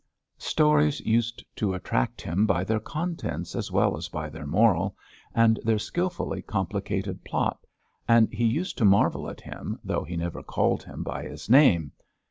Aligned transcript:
Stories 0.39 0.99
used 1.01 1.45
to 1.55 1.75
attract 1.75 2.21
him 2.21 2.47
by 2.47 2.63
their 2.63 2.79
contents 2.79 3.53
as 3.55 3.71
well 3.71 3.95
as 3.95 4.09
by 4.09 4.29
their 4.31 4.47
moral 4.47 4.97
and 5.35 5.59
their 5.63 5.77
skilfully 5.77 6.41
complicated 6.41 7.23
plot, 7.23 7.67
and 8.07 8.27
he 8.33 8.45
used 8.45 8.79
to 8.79 8.83
marvel 8.83 9.29
at 9.29 9.41
him, 9.41 9.77
though 9.83 10.03
he 10.03 10.17
never 10.17 10.41
called 10.41 10.81
him 10.81 11.03
by 11.03 11.21
his 11.21 11.51
name. 11.51 11.91